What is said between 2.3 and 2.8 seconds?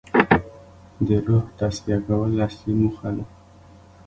اصلي